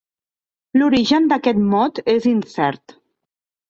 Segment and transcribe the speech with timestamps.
[0.79, 3.01] L'origen d'aquest mot és incert.